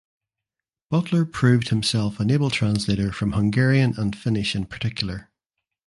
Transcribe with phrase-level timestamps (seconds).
[0.89, 5.29] Butler proved himself an able translator from Hungarian and Finnish in particular.